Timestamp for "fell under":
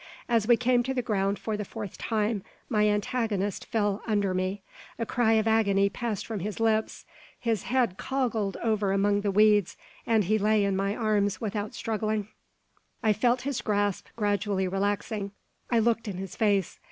3.67-4.33